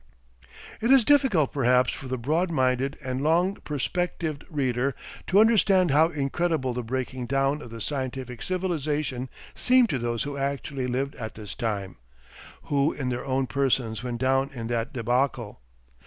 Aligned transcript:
It 0.81 0.89
is 0.89 1.05
difficult 1.05 1.53
perhaps 1.53 1.93
for 1.93 2.07
the 2.07 2.17
broad 2.17 2.49
minded 2.49 2.97
and 3.03 3.21
long 3.21 3.57
perspectived 3.63 4.43
reader 4.49 4.95
to 5.27 5.37
understand 5.39 5.91
how 5.91 6.07
incredible 6.07 6.73
the 6.73 6.81
breaking 6.81 7.27
down 7.27 7.61
of 7.61 7.69
the 7.69 7.79
scientific 7.81 8.41
civilisation 8.41 9.29
seemed 9.53 9.89
to 9.91 9.99
those 9.99 10.23
who 10.23 10.37
actually 10.37 10.87
lived 10.87 11.13
at 11.17 11.35
this 11.35 11.53
time, 11.53 11.97
who 12.63 12.91
in 12.93 13.09
their 13.09 13.23
own 13.23 13.45
persons 13.45 14.01
went 14.03 14.19
down 14.19 14.49
in 14.55 14.65
that 14.69 14.91
debacle. 14.91 15.61